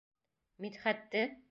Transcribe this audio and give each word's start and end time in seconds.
Мидхәтте?! 0.65 1.25